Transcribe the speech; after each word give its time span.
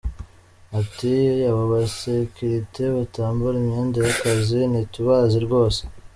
Ati 0.79 1.13
“Abo 1.49 1.63
basekirite 1.73 2.83
batambara 2.95 3.55
imyenda 3.61 3.97
y’akazi 4.05 4.59
ntitubazi 4.71 5.37
rwose. 5.45 5.81